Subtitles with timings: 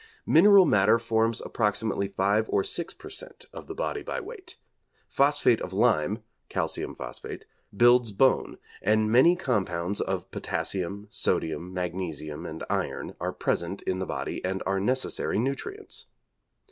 [0.25, 3.45] Mineral matter forms approximately five or six per cent.
[3.53, 4.57] of the body by weight.
[5.07, 7.45] Phosphate of lime (calcium phosphate),
[7.77, 14.07] builds bone; and many compounds of potassium, sodium, magnesium and iron are present in the
[14.07, 16.07] body and are necessary nutrients.